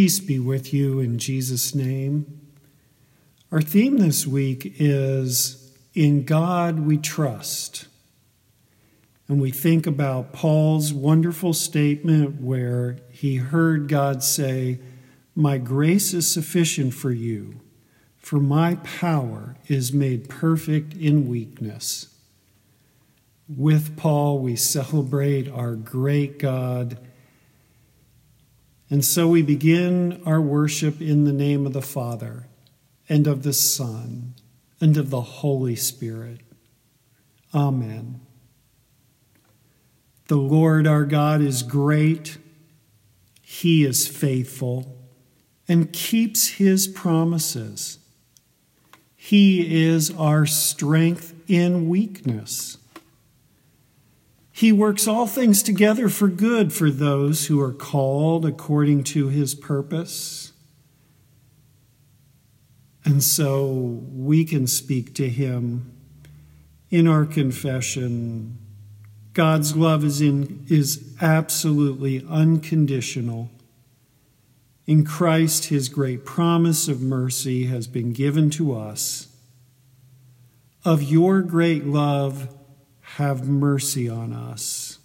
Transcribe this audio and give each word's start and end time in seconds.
Peace 0.00 0.18
be 0.18 0.38
with 0.38 0.72
you 0.72 0.98
in 0.98 1.18
Jesus' 1.18 1.74
name. 1.74 2.40
Our 3.52 3.60
theme 3.60 3.98
this 3.98 4.26
week 4.26 4.76
is 4.78 5.74
In 5.92 6.24
God 6.24 6.80
We 6.80 6.96
Trust. 6.96 7.86
And 9.28 9.42
we 9.42 9.50
think 9.50 9.86
about 9.86 10.32
Paul's 10.32 10.90
wonderful 10.90 11.52
statement 11.52 12.40
where 12.40 12.96
he 13.10 13.36
heard 13.36 13.88
God 13.88 14.22
say, 14.22 14.80
My 15.34 15.58
grace 15.58 16.14
is 16.14 16.26
sufficient 16.26 16.94
for 16.94 17.12
you, 17.12 17.60
for 18.16 18.40
my 18.40 18.76
power 18.76 19.58
is 19.68 19.92
made 19.92 20.30
perfect 20.30 20.94
in 20.94 21.28
weakness. 21.28 22.08
With 23.54 23.98
Paul, 23.98 24.38
we 24.38 24.56
celebrate 24.56 25.46
our 25.50 25.74
great 25.74 26.38
God 26.38 26.98
and 28.90 29.04
so 29.04 29.28
we 29.28 29.40
begin 29.40 30.20
our 30.26 30.40
worship 30.40 31.00
in 31.00 31.24
the 31.24 31.32
name 31.32 31.64
of 31.64 31.72
the 31.72 31.80
Father, 31.80 32.48
and 33.08 33.28
of 33.28 33.44
the 33.44 33.52
Son, 33.52 34.34
and 34.80 34.96
of 34.96 35.10
the 35.10 35.20
Holy 35.20 35.76
Spirit. 35.76 36.40
Amen. 37.54 38.20
The 40.26 40.36
Lord 40.36 40.88
our 40.88 41.04
God 41.04 41.40
is 41.40 41.62
great, 41.62 42.38
He 43.42 43.84
is 43.84 44.08
faithful, 44.08 44.96
and 45.68 45.92
keeps 45.92 46.48
His 46.48 46.88
promises. 46.88 47.98
He 49.14 49.84
is 49.84 50.10
our 50.12 50.46
strength 50.46 51.34
in 51.46 51.88
weakness. 51.88 52.78
He 54.60 54.72
works 54.72 55.08
all 55.08 55.26
things 55.26 55.62
together 55.62 56.10
for 56.10 56.28
good 56.28 56.70
for 56.70 56.90
those 56.90 57.46
who 57.46 57.58
are 57.62 57.72
called 57.72 58.44
according 58.44 59.04
to 59.04 59.28
his 59.28 59.54
purpose. 59.54 60.52
And 63.02 63.24
so 63.24 64.02
we 64.12 64.44
can 64.44 64.66
speak 64.66 65.14
to 65.14 65.30
him 65.30 65.90
in 66.90 67.06
our 67.06 67.24
confession. 67.24 68.58
God's 69.32 69.76
love 69.76 70.04
is, 70.04 70.20
in, 70.20 70.66
is 70.68 71.16
absolutely 71.22 72.22
unconditional. 72.28 73.50
In 74.84 75.06
Christ, 75.06 75.70
his 75.70 75.88
great 75.88 76.26
promise 76.26 76.86
of 76.86 77.00
mercy 77.00 77.64
has 77.64 77.86
been 77.86 78.12
given 78.12 78.50
to 78.50 78.76
us. 78.76 79.34
Of 80.84 81.02
your 81.02 81.40
great 81.40 81.86
love, 81.86 82.54
have 83.16 83.48
mercy 83.48 84.08
on 84.08 84.32
us. 84.32 84.98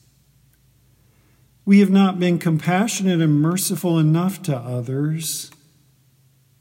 We 1.66 1.80
have 1.80 1.90
not 1.90 2.20
been 2.20 2.38
compassionate 2.38 3.20
and 3.20 3.42
merciful 3.42 3.98
enough 3.98 4.44
to 4.44 4.56
others. 4.56 5.50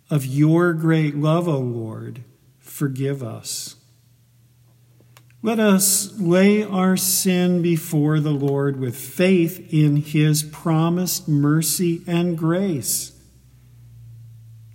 Of 0.08 0.24
your 0.24 0.72
great 0.72 1.16
love, 1.16 1.46
O 1.46 1.58
Lord, 1.58 2.24
forgive 2.58 3.22
us. 3.22 3.76
Let 5.42 5.60
us 5.60 6.18
lay 6.18 6.62
our 6.62 6.96
sin 6.96 7.60
before 7.60 8.20
the 8.20 8.30
Lord 8.30 8.80
with 8.80 8.96
faith 8.96 9.72
in 9.72 9.96
his 9.96 10.42
promised 10.42 11.28
mercy 11.28 12.02
and 12.06 12.38
grace. 12.38 13.12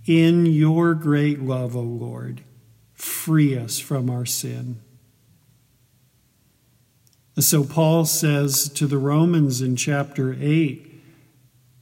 In 0.06 0.46
your 0.46 0.94
great 0.94 1.42
love, 1.42 1.74
O 1.74 1.80
Lord, 1.80 2.42
free 2.94 3.58
us 3.58 3.80
from 3.80 4.08
our 4.08 4.26
sin. 4.26 4.80
So 7.38 7.64
Paul 7.64 8.04
says 8.04 8.68
to 8.70 8.86
the 8.86 8.98
Romans 8.98 9.62
in 9.62 9.76
chapter 9.76 10.36
8 10.38 10.90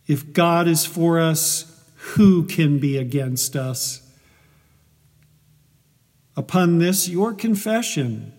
if 0.09 0.33
God 0.33 0.67
is 0.67 0.87
for 0.87 1.21
us, 1.21 1.85
who 2.15 2.45
can 2.45 2.79
be 2.79 2.97
against 2.97 3.55
us? 3.55 4.03
Upon 6.35 6.79
this, 6.79 7.09
your 7.09 7.35
confession, 7.35 8.33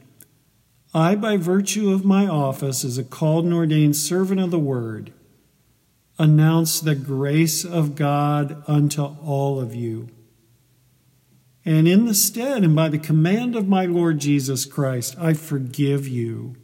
I, 0.94 1.16
by 1.16 1.38
virtue 1.38 1.92
of 1.92 2.04
my 2.04 2.26
office 2.26 2.84
as 2.84 2.98
a 2.98 3.04
called 3.04 3.46
and 3.46 3.54
ordained 3.54 3.96
servant 3.96 4.40
of 4.40 4.50
the 4.50 4.58
word, 4.58 5.14
announce 6.18 6.80
the 6.80 6.96
grace 6.96 7.64
of 7.64 7.96
God 7.96 8.64
unto 8.68 9.04
all 9.04 9.60
of 9.60 9.76
you. 9.76 10.10
And 11.64 11.88
in 11.88 12.06
the 12.06 12.16
stead 12.16 12.64
and 12.64 12.76
by 12.76 12.90
the 12.90 12.98
command 12.98 13.56
of 13.56 13.68
my 13.68 13.86
Lord 13.86 14.18
Jesus 14.20 14.66
Christ, 14.66 15.16
I 15.20 15.34
forgive 15.34 16.08
you 16.08 16.56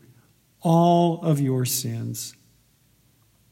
all 0.66 1.22
of 1.22 1.40
your 1.40 1.64
sins. 1.64 2.36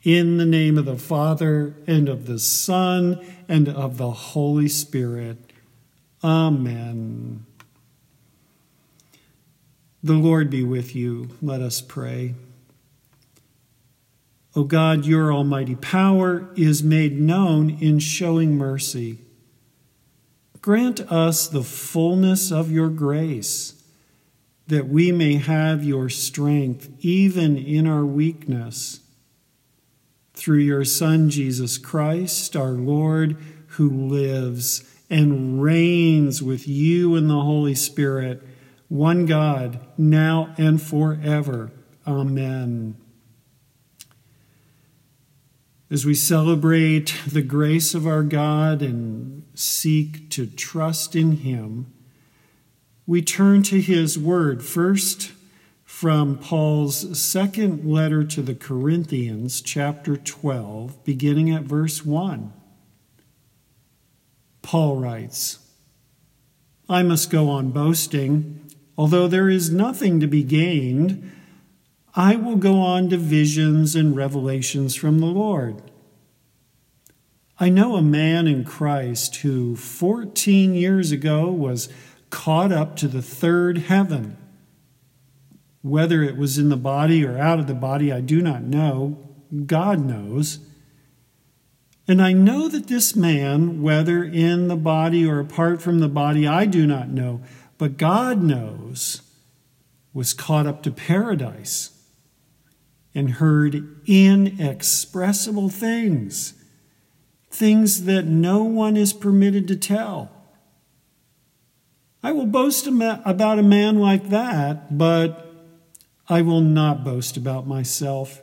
In 0.01 0.37
the 0.37 0.45
name 0.45 0.79
of 0.79 0.85
the 0.85 0.97
Father, 0.97 1.75
and 1.85 2.09
of 2.09 2.25
the 2.25 2.39
Son, 2.39 3.23
and 3.47 3.69
of 3.69 3.97
the 3.97 4.09
Holy 4.09 4.67
Spirit. 4.67 5.37
Amen. 6.23 7.45
The 10.01 10.13
Lord 10.13 10.49
be 10.49 10.63
with 10.63 10.95
you. 10.95 11.29
Let 11.39 11.61
us 11.61 11.81
pray. 11.81 12.33
O 14.55 14.63
God, 14.63 15.05
your 15.05 15.31
almighty 15.31 15.75
power 15.75 16.49
is 16.55 16.83
made 16.83 17.19
known 17.19 17.69
in 17.79 17.99
showing 17.99 18.57
mercy. 18.57 19.19
Grant 20.61 20.99
us 21.11 21.47
the 21.47 21.63
fullness 21.63 22.51
of 22.51 22.71
your 22.71 22.89
grace 22.89 23.72
that 24.67 24.87
we 24.87 25.11
may 25.11 25.35
have 25.35 25.83
your 25.83 26.09
strength 26.09 26.89
even 26.99 27.57
in 27.57 27.87
our 27.87 28.05
weakness. 28.05 29.01
Through 30.33 30.59
your 30.59 30.85
Son, 30.85 31.29
Jesus 31.29 31.77
Christ, 31.77 32.55
our 32.55 32.71
Lord, 32.71 33.37
who 33.67 33.89
lives 33.89 34.89
and 35.09 35.61
reigns 35.61 36.41
with 36.41 36.67
you 36.67 37.15
in 37.15 37.27
the 37.27 37.41
Holy 37.41 37.75
Spirit, 37.75 38.41
one 38.87 39.25
God, 39.25 39.79
now 39.97 40.53
and 40.57 40.81
forever. 40.81 41.71
Amen. 42.07 42.95
As 45.91 46.05
we 46.05 46.15
celebrate 46.15 47.13
the 47.27 47.43
grace 47.43 47.93
of 47.93 48.07
our 48.07 48.23
God 48.23 48.81
and 48.81 49.43
seek 49.53 50.31
to 50.31 50.47
trust 50.47 51.15
in 51.15 51.33
Him, 51.33 51.93
we 53.05 53.21
turn 53.21 53.63
to 53.63 53.81
his 53.81 54.17
word 54.17 54.63
first 54.63 55.33
from 55.83 56.37
Paul's 56.37 57.19
second 57.19 57.85
letter 57.85 58.23
to 58.23 58.41
the 58.41 58.55
Corinthians, 58.55 59.61
chapter 59.61 60.15
12, 60.15 61.03
beginning 61.03 61.51
at 61.51 61.63
verse 61.63 62.05
1. 62.05 62.53
Paul 64.61 64.95
writes, 64.97 65.59
I 66.89 67.03
must 67.03 67.29
go 67.29 67.49
on 67.49 67.71
boasting, 67.71 68.71
although 68.97 69.27
there 69.27 69.49
is 69.49 69.71
nothing 69.71 70.19
to 70.19 70.27
be 70.27 70.43
gained. 70.43 71.31
I 72.15 72.35
will 72.37 72.55
go 72.55 72.79
on 72.79 73.09
to 73.09 73.17
visions 73.17 73.95
and 73.95 74.15
revelations 74.15 74.95
from 74.95 75.19
the 75.19 75.25
Lord. 75.25 75.81
I 77.59 77.69
know 77.69 77.95
a 77.95 78.01
man 78.01 78.47
in 78.47 78.63
Christ 78.63 79.37
who 79.37 79.75
14 79.75 80.73
years 80.73 81.11
ago 81.11 81.51
was 81.51 81.89
caught 82.33 82.71
up 82.71 82.95
to 82.95 83.07
the 83.07 83.21
third 83.21 83.77
heaven. 83.77 84.35
Whether 85.83 86.23
it 86.23 86.35
was 86.35 86.57
in 86.57 86.69
the 86.69 86.75
body 86.75 87.23
or 87.23 87.37
out 87.37 87.59
of 87.59 87.67
the 87.67 87.75
body, 87.75 88.11
I 88.11 88.21
do 88.21 88.41
not 88.41 88.63
know. 88.63 89.19
God 89.67 90.03
knows. 90.03 90.57
And 92.07 92.19
I 92.19 92.33
know 92.33 92.67
that 92.69 92.87
this 92.87 93.15
man, 93.15 93.83
whether 93.83 94.23
in 94.23 94.67
the 94.67 94.75
body 94.75 95.27
or 95.27 95.39
apart 95.39 95.79
from 95.79 95.99
the 95.99 96.09
body, 96.09 96.47
I 96.47 96.65
do 96.65 96.87
not 96.87 97.09
know, 97.09 97.41
but 97.77 97.97
God 97.97 98.41
knows, 98.41 99.21
was 100.11 100.33
caught 100.33 100.65
up 100.65 100.81
to 100.83 100.91
paradise 100.91 101.91
and 103.13 103.33
heard 103.33 104.01
inexpressible 104.07 105.69
things, 105.69 106.55
things 107.51 108.05
that 108.05 108.25
no 108.25 108.63
one 108.63 108.97
is 108.97 109.13
permitted 109.13 109.67
to 109.67 109.75
tell. 109.75 110.42
I 112.25 112.31
will 112.31 112.45
boast 112.45 112.87
about 112.87 113.59
a 113.59 113.63
man 113.63 113.99
like 113.99 114.29
that, 114.29 114.97
but 114.97 115.51
I 116.29 116.41
will 116.41 116.61
not 116.61 117.03
boast 117.03 117.35
about 117.35 117.67
myself, 117.67 118.41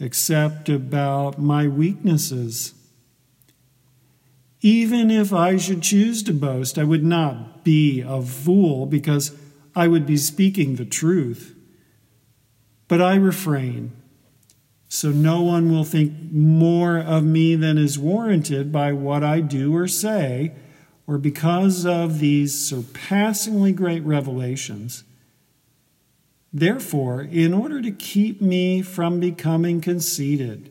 except 0.00 0.68
about 0.68 1.38
my 1.38 1.68
weaknesses. 1.68 2.74
Even 4.60 5.08
if 5.08 5.32
I 5.32 5.56
should 5.56 5.82
choose 5.82 6.24
to 6.24 6.32
boast, 6.32 6.78
I 6.78 6.82
would 6.84 7.04
not 7.04 7.62
be 7.62 8.00
a 8.00 8.20
fool 8.20 8.86
because 8.86 9.36
I 9.76 9.86
would 9.86 10.04
be 10.04 10.16
speaking 10.16 10.74
the 10.74 10.84
truth. 10.84 11.54
But 12.88 13.00
I 13.00 13.14
refrain, 13.14 13.92
so 14.88 15.10
no 15.10 15.42
one 15.42 15.70
will 15.70 15.84
think 15.84 16.32
more 16.32 16.98
of 16.98 17.22
me 17.22 17.54
than 17.54 17.78
is 17.78 18.00
warranted 18.00 18.72
by 18.72 18.92
what 18.92 19.22
I 19.22 19.38
do 19.40 19.76
or 19.76 19.86
say 19.86 20.54
or 21.08 21.16
because 21.16 21.86
of 21.86 22.18
these 22.18 22.54
surpassingly 22.54 23.72
great 23.72 24.04
revelations. 24.04 25.04
Therefore, 26.52 27.22
in 27.22 27.54
order 27.54 27.80
to 27.80 27.90
keep 27.90 28.42
me 28.42 28.82
from 28.82 29.18
becoming 29.18 29.80
conceited, 29.80 30.70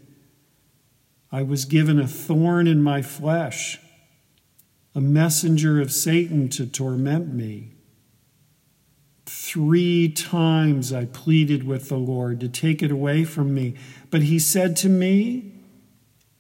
I 1.31 1.42
was 1.42 1.66
given 1.66 2.00
a 2.00 2.07
thorn 2.07 2.68
in 2.68 2.84
my 2.84 3.01
flesh, 3.01 3.80
a 4.94 5.01
messenger 5.01 5.81
of 5.81 5.92
Satan 5.92 6.50
to 6.50 6.68
torment 6.68 7.33
me. 7.33 7.74
Three 9.25 10.07
times 10.07 10.94
I 10.94 11.06
pleaded 11.06 11.63
with 11.63 11.90
the 11.90 11.98
Lord 11.98 12.40
to 12.42 12.48
take 12.48 12.83
it 12.83 12.92
away 12.92 13.24
from 13.24 13.56
me, 13.56 13.74
but 14.12 14.22
he 14.22 14.38
said 14.38 14.75
to 14.78 14.90
me, 14.90 15.51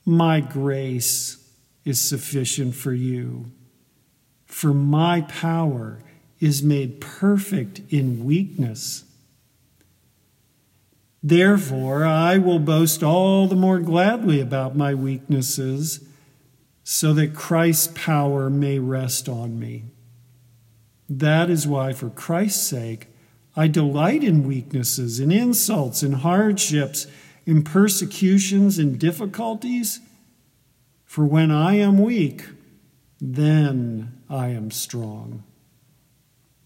My 0.05 0.39
grace 0.39 1.43
is 1.83 1.99
sufficient 1.99 2.75
for 2.75 2.93
you, 2.93 3.51
for 4.47 4.73
my 4.73 5.21
power 5.21 5.99
is 6.39 6.63
made 6.63 6.99
perfect 6.99 7.81
in 7.89 8.25
weakness. 8.25 9.03
Therefore, 11.21 12.05
I 12.05 12.37
will 12.37 12.59
boast 12.59 13.03
all 13.03 13.47
the 13.47 13.55
more 13.55 13.79
gladly 13.79 14.39
about 14.39 14.75
my 14.75 14.93
weaknesses, 14.93 16.03
so 16.83 17.13
that 17.13 17.35
Christ's 17.35 17.91
power 17.95 18.49
may 18.49 18.79
rest 18.79 19.27
on 19.27 19.59
me. 19.59 19.83
That 21.09 21.49
is 21.49 21.67
why, 21.67 21.91
for 21.91 22.09
Christ's 22.09 22.65
sake, 22.65 23.07
I 23.55 23.67
delight 23.67 24.23
in 24.23 24.47
weaknesses, 24.47 25.19
in 25.19 25.31
insults, 25.31 26.01
in 26.01 26.13
hardships, 26.13 27.07
in 27.45 27.63
persecutions, 27.63 28.79
in 28.79 28.97
difficulties. 28.97 29.99
For 31.03 31.25
when 31.25 31.51
I 31.51 31.75
am 31.75 31.97
weak, 31.97 32.45
then 33.19 34.16
I 34.29 34.49
am 34.49 34.71
strong. 34.71 35.43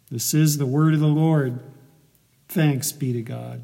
This 0.10 0.34
is 0.34 0.58
the 0.58 0.66
word 0.66 0.94
of 0.94 1.00
the 1.00 1.08
Lord. 1.08 1.60
Thanks 2.50 2.92
be 2.92 3.14
to 3.14 3.22
God. 3.22 3.64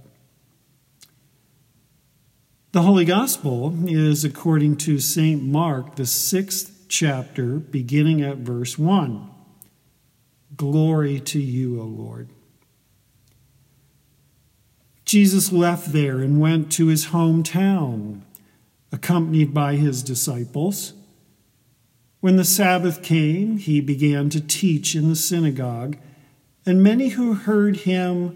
The 2.72 2.84
Holy 2.84 3.06
Gospel 3.06 3.74
is 3.88 4.24
according 4.24 4.78
to 4.78 5.00
St. 5.00 5.42
Mark, 5.42 5.96
the 5.96 6.06
sixth 6.06 6.86
chapter, 6.88 7.56
beginning 7.56 8.22
at 8.22 8.38
verse 8.38 8.78
1. 8.78 9.30
Glory 10.56 11.20
to 11.20 11.40
you, 11.40 11.82
O 11.82 11.86
Lord. 11.86 12.30
Jesus 15.06 15.52
left 15.52 15.92
there 15.92 16.20
and 16.20 16.40
went 16.40 16.72
to 16.74 16.88
his 16.88 17.08
hometown, 17.08 18.22
accompanied 18.92 19.54
by 19.54 19.76
his 19.76 20.04
disciples. 20.04 20.94
When 22.20 22.36
the 22.36 22.44
Sabbath 22.44 23.04
came, 23.04 23.58
he 23.58 23.80
began 23.80 24.30
to 24.30 24.42
teach 24.42 24.96
in 24.96 25.10
the 25.10 25.16
synagogue, 25.16 25.98
and 26.66 26.82
many 26.82 27.10
who 27.10 27.34
heard 27.34 27.78
him 27.78 28.36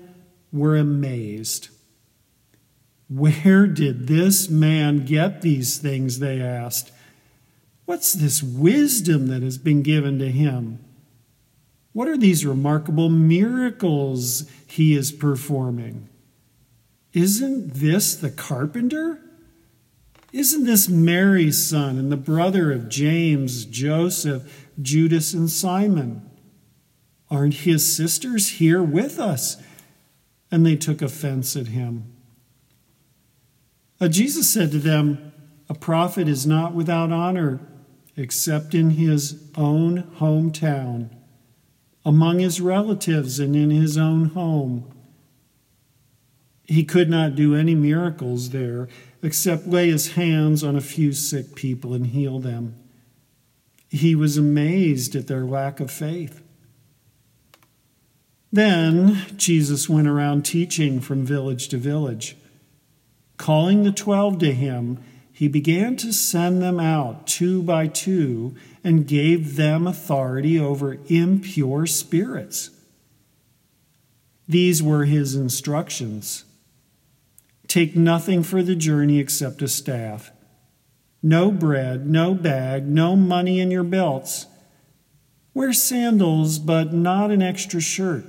were 0.51 0.77
amazed. 0.77 1.69
Where 3.09 3.67
did 3.67 4.07
this 4.07 4.49
man 4.49 5.05
get 5.05 5.41
these 5.41 5.77
things? 5.77 6.19
They 6.19 6.41
asked. 6.41 6.91
What's 7.85 8.13
this 8.13 8.41
wisdom 8.41 9.27
that 9.27 9.41
has 9.41 9.57
been 9.57 9.81
given 9.81 10.19
to 10.19 10.31
him? 10.31 10.79
What 11.93 12.07
are 12.07 12.17
these 12.17 12.45
remarkable 12.45 13.09
miracles 13.09 14.49
he 14.67 14.95
is 14.95 15.11
performing? 15.11 16.07
Isn't 17.11 17.73
this 17.73 18.15
the 18.15 18.29
carpenter? 18.29 19.19
Isn't 20.31 20.63
this 20.63 20.87
Mary's 20.87 21.63
son 21.63 21.97
and 21.97 22.11
the 22.11 22.17
brother 22.17 22.71
of 22.71 22.87
James, 22.87 23.65
Joseph, 23.65 24.69
Judas, 24.81 25.33
and 25.33 25.49
Simon? 25.49 26.29
Aren't 27.29 27.55
his 27.55 27.93
sisters 27.93 28.49
here 28.49 28.81
with 28.81 29.19
us? 29.19 29.57
And 30.49 30.65
they 30.65 30.75
took 30.75 31.01
offense 31.01 31.55
at 31.55 31.67
him. 31.67 32.13
Uh, 33.99 34.07
Jesus 34.07 34.49
said 34.49 34.71
to 34.71 34.79
them, 34.79 35.33
A 35.69 35.73
prophet 35.73 36.27
is 36.27 36.47
not 36.47 36.73
without 36.73 37.11
honor 37.11 37.59
except 38.17 38.73
in 38.73 38.91
his 38.91 39.49
own 39.55 40.03
hometown, 40.17 41.09
among 42.03 42.39
his 42.39 42.59
relatives, 42.59 43.39
and 43.39 43.55
in 43.55 43.69
his 43.69 43.97
own 43.97 44.25
home. 44.25 44.91
He 46.65 46.83
could 46.83 47.09
not 47.09 47.35
do 47.35 47.55
any 47.55 47.75
miracles 47.75 48.49
there 48.49 48.87
except 49.23 49.67
lay 49.67 49.89
his 49.89 50.13
hands 50.13 50.63
on 50.63 50.75
a 50.75 50.81
few 50.81 51.13
sick 51.13 51.55
people 51.55 51.93
and 51.93 52.07
heal 52.07 52.39
them. 52.39 52.75
He 53.89 54.15
was 54.15 54.37
amazed 54.37 55.15
at 55.15 55.27
their 55.27 55.43
lack 55.43 55.79
of 55.79 55.91
faith. 55.91 56.41
Then 58.51 59.23
Jesus 59.37 59.87
went 59.87 60.07
around 60.07 60.43
teaching 60.43 60.99
from 60.99 61.25
village 61.25 61.67
to 61.69 61.77
village. 61.77 62.35
Calling 63.37 63.83
the 63.83 63.91
twelve 63.91 64.39
to 64.39 64.53
him, 64.53 64.99
he 65.31 65.47
began 65.47 65.95
to 65.97 66.13
send 66.13 66.61
them 66.61 66.79
out 66.79 67.25
two 67.27 67.63
by 67.63 67.87
two 67.87 68.55
and 68.83 69.07
gave 69.07 69.55
them 69.55 69.87
authority 69.87 70.59
over 70.59 70.97
impure 71.07 71.85
spirits. 71.85 72.69
These 74.47 74.83
were 74.83 75.05
his 75.05 75.35
instructions 75.35 76.45
Take 77.71 77.95
nothing 77.95 78.43
for 78.43 78.61
the 78.61 78.75
journey 78.75 79.17
except 79.17 79.61
a 79.61 79.67
staff, 79.69 80.33
no 81.23 81.53
bread, 81.53 82.05
no 82.05 82.33
bag, 82.33 82.85
no 82.85 83.15
money 83.15 83.61
in 83.61 83.71
your 83.71 83.85
belts. 83.85 84.45
Wear 85.53 85.71
sandals, 85.71 86.59
but 86.59 86.91
not 86.91 87.31
an 87.31 87.41
extra 87.41 87.79
shirt. 87.79 88.25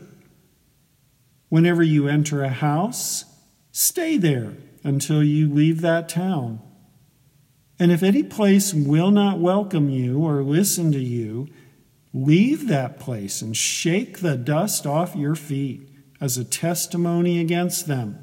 Whenever 1.49 1.83
you 1.83 2.07
enter 2.07 2.45
a 2.45 2.51
house, 2.51 3.25
stay 3.73 4.17
there 4.17 4.55
until 4.85 5.25
you 5.25 5.53
leave 5.53 5.81
that 5.81 6.09
town. 6.09 6.61
And 7.81 7.91
if 7.91 8.05
any 8.05 8.23
place 8.23 8.73
will 8.73 9.11
not 9.11 9.41
welcome 9.41 9.91
you 9.91 10.21
or 10.21 10.45
listen 10.45 10.93
to 10.93 11.01
you, 11.01 11.49
leave 12.15 12.69
that 12.69 13.01
place 13.01 13.43
and 13.43 13.57
shake 13.57 14.21
the 14.21 14.37
dust 14.37 14.87
off 14.87 15.17
your 15.17 15.35
feet 15.35 15.91
as 16.21 16.39
a 16.39 16.45
testimony 16.45 17.41
against 17.41 17.89
them. 17.89 18.22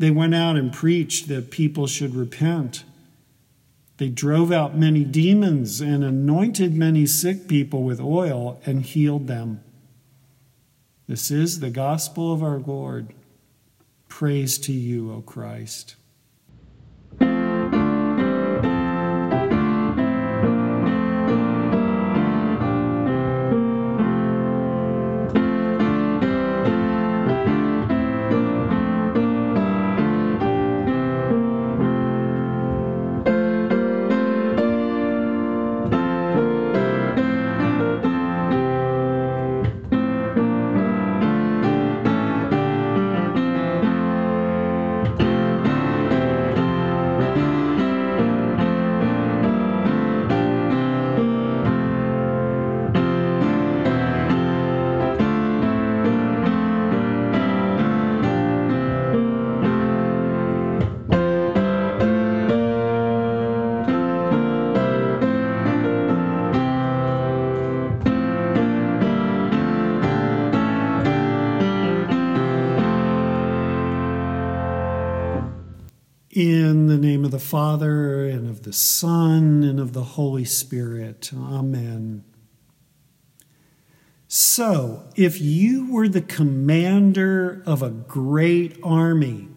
They 0.00 0.10
went 0.10 0.34
out 0.34 0.56
and 0.56 0.72
preached 0.72 1.28
that 1.28 1.50
people 1.50 1.86
should 1.86 2.14
repent. 2.14 2.84
They 3.98 4.08
drove 4.08 4.50
out 4.50 4.74
many 4.74 5.04
demons 5.04 5.82
and 5.82 6.02
anointed 6.02 6.74
many 6.74 7.04
sick 7.04 7.46
people 7.46 7.82
with 7.82 8.00
oil 8.00 8.58
and 8.64 8.80
healed 8.80 9.26
them. 9.26 9.62
This 11.06 11.30
is 11.30 11.60
the 11.60 11.68
gospel 11.68 12.32
of 12.32 12.42
our 12.42 12.58
Lord. 12.60 13.12
Praise 14.08 14.56
to 14.60 14.72
you, 14.72 15.12
O 15.12 15.20
Christ. 15.20 15.96
Father, 77.50 78.26
and 78.26 78.48
of 78.48 78.62
the 78.62 78.72
Son, 78.72 79.64
and 79.64 79.80
of 79.80 79.92
the 79.92 80.04
Holy 80.04 80.44
Spirit. 80.44 81.32
Amen. 81.36 82.22
So, 84.28 85.08
if 85.16 85.40
you 85.40 85.92
were 85.92 86.06
the 86.06 86.20
commander 86.20 87.60
of 87.66 87.82
a 87.82 87.90
great 87.90 88.78
army, 88.84 89.48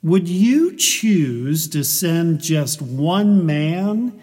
would 0.00 0.28
you 0.28 0.76
choose 0.76 1.66
to 1.70 1.82
send 1.82 2.40
just 2.40 2.80
one 2.80 3.44
man 3.44 4.22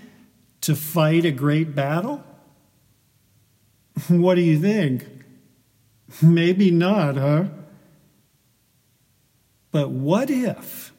to 0.61 0.77
fight 0.77 1.25
a 1.25 1.31
great 1.31 1.75
battle? 1.75 2.23
What 4.07 4.35
do 4.35 4.41
you 4.41 4.57
think? 4.57 5.05
Maybe 6.21 6.71
not, 6.71 7.17
huh? 7.17 7.43
But 9.71 9.89
what 9.89 10.29
if 10.29 10.93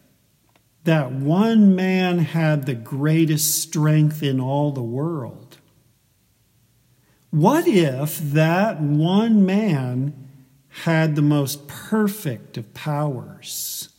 that 0.85 1.13
one 1.13 1.75
man 1.75 2.19
had 2.19 2.67
the 2.67 2.75
greatest 2.75 3.61
strength 3.61 4.23
in 4.23 4.41
all 4.41 4.73
the 4.73 4.83
world? 4.83 5.59
What 7.31 7.69
if 7.69 8.19
that 8.19 8.81
one 8.81 9.47
man 9.47 10.29
had 10.69 11.15
the 11.15 11.23
most 11.23 11.69
perfect 11.69 12.57
of 12.57 12.75
powers? 12.75 13.91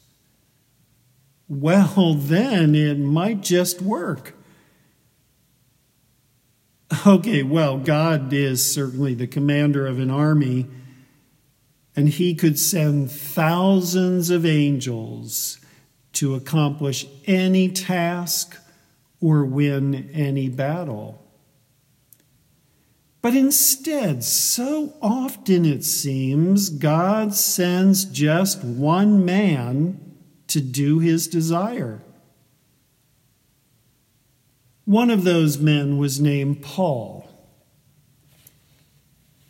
Well, 1.47 2.13
then 2.17 2.75
it 2.75 2.97
might 2.97 3.41
just 3.41 3.81
work. 3.81 4.35
Okay, 7.07 7.41
well, 7.41 7.77
God 7.77 8.33
is 8.33 8.73
certainly 8.73 9.13
the 9.13 9.27
commander 9.27 9.88
of 9.88 9.97
an 9.97 10.11
army, 10.11 10.67
and 11.95 12.09
he 12.09 12.35
could 12.35 12.59
send 12.59 13.09
thousands 13.09 14.29
of 14.29 14.45
angels 14.45 15.61
to 16.13 16.36
accomplish 16.36 17.06
any 17.25 17.70
task 17.70 18.58
or 19.20 19.46
win 19.46 20.10
any 20.13 20.50
battle. 20.50 21.22
But 23.22 23.36
instead, 23.36 24.24
so 24.24 24.96
often 25.01 25.63
it 25.65 25.84
seems, 25.84 26.70
God 26.70 27.36
sends 27.36 28.06
just 28.06 28.63
one 28.63 29.24
man 29.24 30.15
to 30.48 30.60
do 30.60 31.00
his 31.00 31.27
desire. 31.27 32.01
One 34.86 35.12
of 35.12 35.24
those 35.24 35.60
men 35.60 36.00
was 36.00 36.20
named 36.20 36.63
Paul. 36.63 37.30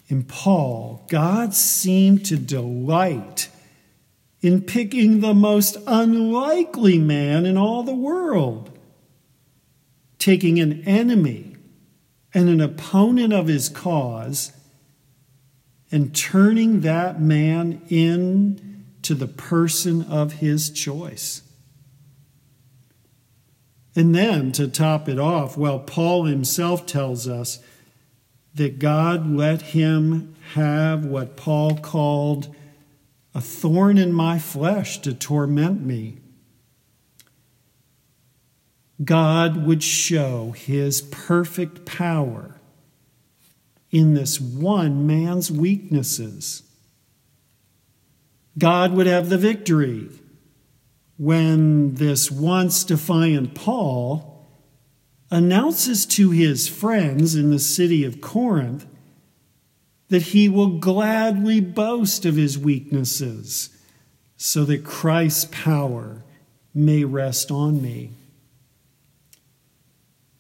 In 0.10 0.24
Paul, 0.24 1.06
God 1.08 1.54
seemed 1.54 2.26
to 2.26 2.36
delight 2.36 3.48
in 4.42 4.62
picking 4.62 5.20
the 5.20 5.34
most 5.34 5.78
unlikely 5.86 6.98
man 6.98 7.46
in 7.46 7.58
all 7.58 7.84
the 7.84 7.94
world, 7.94 8.78
taking 10.18 10.60
an 10.60 10.84
enemy 10.84 11.56
and 12.34 12.50
an 12.50 12.60
opponent 12.60 13.34
of 13.34 13.48
his 13.48 13.70
cause 13.70 14.52
and 15.92 16.16
turning 16.16 16.82
that 16.82 17.22
man 17.22 17.82
into 17.90 19.14
the 19.14 19.28
person 19.28 20.04
of 20.04 20.34
his 20.34 20.70
choice. 20.70 21.42
And 23.96 24.16
then 24.16 24.54
to 24.54 24.70
top 24.70 25.10
it 25.10 25.20
off, 25.20 25.58
well, 25.58 25.80
Paul 25.80 26.26
himself 26.26 26.86
tells 26.86 27.28
us 27.28 27.60
that 28.56 28.80
God 28.80 29.30
let 29.30 29.62
him 29.62 30.36
have 30.54 31.06
what 31.06 31.36
Paul 31.36 31.78
called 31.78 32.56
a 33.34 33.42
thorn 33.42 33.98
in 33.98 34.12
my 34.12 34.38
flesh 34.38 35.00
to 35.00 35.14
torment 35.14 35.82
me. 35.82 36.20
God 39.04 39.66
would 39.66 39.82
show 39.82 40.52
his 40.52 41.02
perfect 41.02 41.86
power 41.86 42.60
in 43.90 44.14
this 44.14 44.40
one 44.40 45.08
man's 45.08 45.52
weaknesses. 45.52 46.64
God 48.58 48.94
would 48.94 49.08
have 49.08 49.30
the 49.30 49.38
victory 49.38 50.10
when 51.18 51.96
this 51.96 52.30
once 52.30 52.84
defiant 52.84 53.56
Paul 53.56 54.48
announces 55.30 56.06
to 56.06 56.32
his 56.32 56.68
friends 56.68 57.36
in 57.36 57.52
the 57.52 57.60
city 57.60 58.04
of 58.04 58.22
Corinth 58.22 58.86
that 60.12 60.24
he 60.24 60.50
will 60.50 60.78
gladly 60.78 61.62
boast 61.62 62.26
of 62.26 62.36
his 62.36 62.60
weaknesses 62.60 63.70
so 64.36 64.66
that 64.66 64.84
Christ's 64.84 65.46
power 65.46 66.22
may 66.74 67.06
rest 67.06 67.50
on 67.50 67.82
me. 67.82 68.12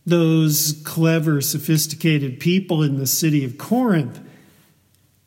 Those 0.05 0.81
clever, 0.83 1.39
sophisticated 1.39 2.41
people 2.41 2.83
in 2.83 2.97
the 2.97 3.07
city 3.07 3.45
of 3.45 3.57
Corinth, 3.57 4.19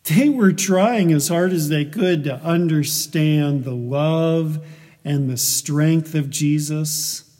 they 0.05 0.29
were 0.29 0.53
trying 0.53 1.11
as 1.11 1.29
hard 1.29 1.55
as 1.55 1.71
they 1.71 1.87
could 1.87 2.25
to 2.25 2.35
understand 2.35 3.65
the 3.65 3.75
love 3.75 4.63
and 5.07 5.31
the 5.31 5.39
strength 5.39 6.15
of 6.15 6.29
Jesus. 6.29 7.35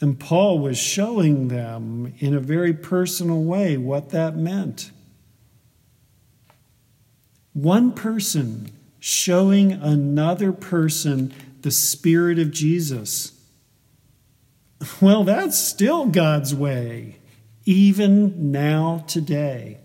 And 0.00 0.20
Paul 0.20 0.60
was 0.60 0.78
showing 0.78 1.48
them 1.48 2.14
in 2.20 2.34
a 2.34 2.40
very 2.40 2.72
personal 2.72 3.42
way 3.42 3.76
what 3.76 4.10
that 4.10 4.36
meant. 4.36 4.92
One 7.56 7.92
person 7.92 8.70
showing 9.00 9.72
another 9.72 10.52
person 10.52 11.32
the 11.62 11.70
Spirit 11.70 12.38
of 12.38 12.50
Jesus. 12.50 13.32
Well, 15.00 15.24
that's 15.24 15.56
still 15.56 16.04
God's 16.04 16.54
way, 16.54 17.18
even 17.64 18.52
now, 18.52 19.06
today. 19.08 19.78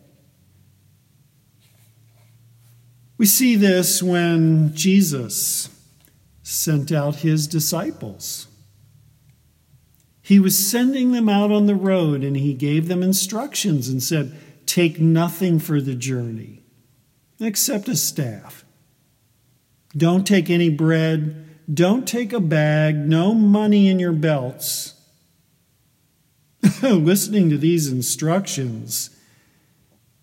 We 3.18 3.26
see 3.26 3.56
this 3.56 4.04
when 4.04 4.76
Jesus 4.76 5.70
sent 6.44 6.92
out 6.92 7.16
his 7.18 7.48
disciples. 7.48 8.48
He 10.22 10.42
was 10.42 10.60
sending 10.60 11.14
them 11.14 11.30
out 11.30 11.54
on 11.54 11.68
the 11.68 11.76
road 11.76 12.22
and 12.22 12.36
he 12.36 12.54
gave 12.54 12.90
them 12.90 13.02
instructions 13.02 13.88
and 13.88 14.04
said, 14.04 14.38
Take 14.66 15.00
nothing 15.00 15.58
for 15.58 15.80
the 15.80 15.96
journey 15.96 16.61
except 17.42 17.88
a 17.88 17.96
staff. 17.96 18.64
Don't 19.96 20.26
take 20.26 20.50
any 20.50 20.70
bread. 20.70 21.46
Don't 21.72 22.08
take 22.08 22.34
a 22.34 22.40
bag. 22.40 22.96
No 22.96 23.34
money 23.34 23.88
in 23.88 24.00
your 24.00 24.14
belts. 24.14 24.94
Listening 26.82 27.50
to 27.50 27.58
these 27.58 27.92
instructions, 27.92 29.10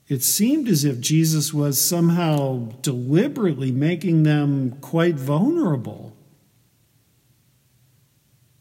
it 0.06 0.22
seemed 0.22 0.68
as 0.68 0.84
if 0.84 1.00
Jesus 1.00 1.52
was 1.52 1.80
somehow 1.80 2.70
deliberately 2.80 3.72
making 3.72 4.22
them 4.22 4.78
quite 4.80 5.16
vulnerable. 5.16 6.16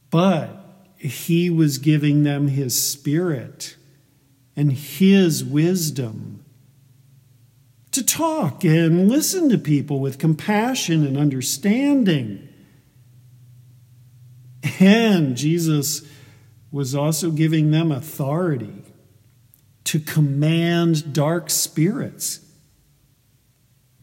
But 0.10 0.64
he 0.98 1.50
was 1.50 1.78
giving 1.78 2.24
them 2.24 2.48
his 2.48 2.82
spirit 2.82 3.76
and 4.56 4.74
his 4.74 5.44
wisdom 5.44 6.37
to 7.98 8.06
talk 8.06 8.64
and 8.64 9.10
listen 9.10 9.50
to 9.50 9.58
people 9.58 10.00
with 10.00 10.20
compassion 10.20 11.04
and 11.04 11.18
understanding. 11.18 12.48
And 14.80 15.36
Jesus 15.36 16.08
was 16.72 16.94
also 16.94 17.32
giving 17.32 17.72
them 17.72 17.92
authority 17.92 18.84
to 19.86 20.00
command 20.00 21.12
dark 21.12 21.50
spirits. 21.50 22.42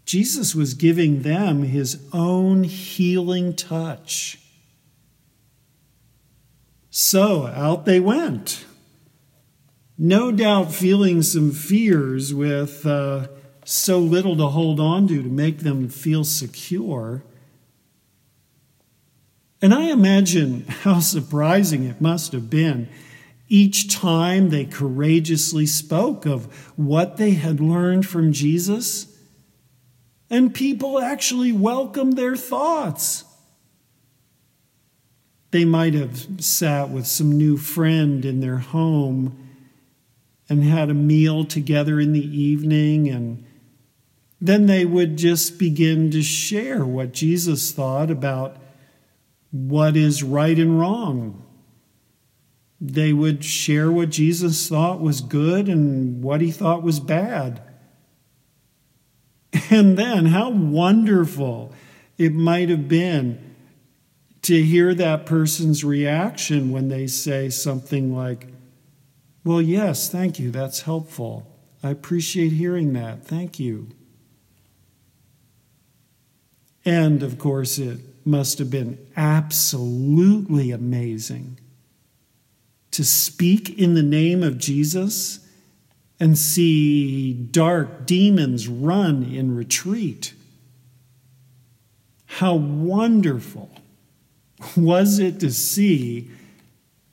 Jesus 0.04 0.56
was 0.56 0.74
giving 0.74 1.22
them 1.22 1.62
his 1.62 2.04
own 2.12 2.64
healing 2.64 3.54
touch. 3.54 4.40
So 6.90 7.46
out 7.46 7.84
they 7.84 8.00
went. 8.00 8.64
No 9.96 10.32
doubt 10.32 10.72
feeling 10.72 11.22
some 11.22 11.52
fears 11.52 12.34
with 12.34 12.84
uh, 12.84 13.28
so 13.64 13.98
little 13.98 14.36
to 14.36 14.46
hold 14.46 14.78
on 14.80 15.08
to 15.08 15.22
to 15.22 15.28
make 15.28 15.58
them 15.58 15.88
feel 15.88 16.24
secure. 16.24 17.24
And 19.62 19.72
I 19.72 19.84
imagine 19.84 20.66
how 20.68 21.00
surprising 21.00 21.84
it 21.84 22.00
must 22.00 22.32
have 22.32 22.50
been 22.50 22.88
each 23.48 23.92
time 23.94 24.50
they 24.50 24.64
courageously 24.64 25.66
spoke 25.66 26.26
of 26.26 26.46
what 26.76 27.16
they 27.16 27.32
had 27.32 27.60
learned 27.60 28.06
from 28.06 28.32
Jesus. 28.32 29.06
And 30.30 30.54
people 30.54 31.00
actually 31.00 31.52
welcomed 31.52 32.16
their 32.16 32.36
thoughts. 32.36 33.24
They 35.50 35.64
might 35.64 35.94
have 35.94 36.42
sat 36.42 36.90
with 36.90 37.06
some 37.06 37.30
new 37.30 37.56
friend 37.56 38.24
in 38.24 38.40
their 38.40 38.58
home 38.58 39.38
and 40.48 40.64
had 40.64 40.90
a 40.90 40.94
meal 40.94 41.44
together 41.44 42.00
in 42.00 42.12
the 42.12 42.38
evening, 42.38 43.08
and 43.08 43.46
then 44.44 44.66
they 44.66 44.84
would 44.84 45.16
just 45.16 45.58
begin 45.58 46.10
to 46.10 46.22
share 46.22 46.84
what 46.84 47.12
Jesus 47.12 47.72
thought 47.72 48.10
about 48.10 48.58
what 49.50 49.96
is 49.96 50.22
right 50.22 50.58
and 50.58 50.78
wrong. 50.78 51.42
They 52.78 53.14
would 53.14 53.42
share 53.42 53.90
what 53.90 54.10
Jesus 54.10 54.68
thought 54.68 55.00
was 55.00 55.22
good 55.22 55.66
and 55.66 56.22
what 56.22 56.42
he 56.42 56.50
thought 56.50 56.82
was 56.82 57.00
bad. 57.00 57.62
And 59.70 59.96
then, 59.96 60.26
how 60.26 60.50
wonderful 60.50 61.72
it 62.18 62.34
might 62.34 62.68
have 62.68 62.86
been 62.86 63.54
to 64.42 64.62
hear 64.62 64.92
that 64.92 65.24
person's 65.24 65.84
reaction 65.84 66.70
when 66.70 66.88
they 66.88 67.06
say 67.06 67.48
something 67.48 68.14
like, 68.14 68.48
Well, 69.42 69.62
yes, 69.62 70.10
thank 70.10 70.38
you, 70.38 70.50
that's 70.50 70.82
helpful. 70.82 71.50
I 71.82 71.88
appreciate 71.90 72.52
hearing 72.52 72.92
that. 72.92 73.24
Thank 73.24 73.58
you. 73.58 73.88
And 76.84 77.22
of 77.22 77.38
course, 77.38 77.78
it 77.78 77.98
must 78.24 78.58
have 78.58 78.70
been 78.70 78.98
absolutely 79.16 80.70
amazing 80.70 81.58
to 82.90 83.04
speak 83.04 83.78
in 83.78 83.94
the 83.94 84.02
name 84.02 84.42
of 84.42 84.58
Jesus 84.58 85.40
and 86.20 86.38
see 86.38 87.32
dark 87.32 88.06
demons 88.06 88.68
run 88.68 89.24
in 89.24 89.56
retreat. 89.56 90.32
How 92.26 92.54
wonderful 92.54 93.70
was 94.76 95.18
it 95.18 95.40
to 95.40 95.50
see 95.50 96.30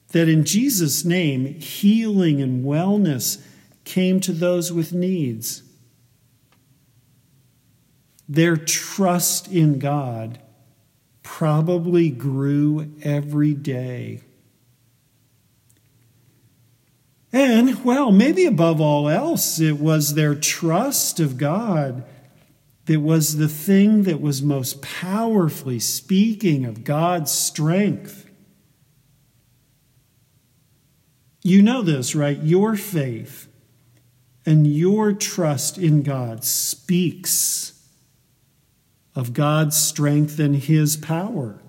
that 0.09 0.29
in 0.29 0.45
Jesus' 0.45 1.03
name, 1.05 1.45
healing 1.59 2.41
and 2.41 2.65
wellness 2.65 3.43
came 3.83 4.19
to 4.21 4.33
those 4.33 4.71
with 4.71 4.93
needs. 4.93 5.63
Their 8.31 8.55
trust 8.55 9.49
in 9.49 9.77
God 9.77 10.39
probably 11.21 12.09
grew 12.09 12.93
every 13.03 13.53
day. 13.53 14.21
And, 17.33 17.83
well, 17.83 18.09
maybe 18.09 18.45
above 18.45 18.79
all 18.79 19.09
else, 19.09 19.59
it 19.59 19.81
was 19.81 20.13
their 20.13 20.33
trust 20.33 21.19
of 21.19 21.37
God 21.37 22.05
that 22.85 23.01
was 23.01 23.35
the 23.35 23.49
thing 23.49 24.03
that 24.03 24.21
was 24.21 24.41
most 24.41 24.81
powerfully 24.81 25.79
speaking 25.79 26.63
of 26.63 26.85
God's 26.85 27.33
strength. 27.33 28.29
You 31.43 31.61
know 31.61 31.81
this, 31.81 32.15
right? 32.15 32.41
Your 32.41 32.77
faith 32.77 33.49
and 34.45 34.65
your 34.65 35.11
trust 35.11 35.77
in 35.77 36.01
God 36.01 36.45
speaks 36.45 37.80
of 39.15 39.33
God's 39.33 39.77
strength 39.77 40.39
and 40.39 40.55
His 40.55 40.95
power. 40.95 41.61